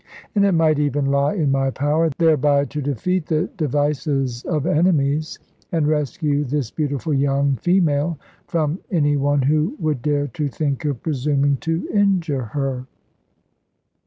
[0.33, 5.37] And it might even lie in my power thereby to defeat the devices of enemies,
[5.71, 8.17] and rescue this beautiful young female
[8.47, 12.87] from any one who would dare to think of presuming to injure her.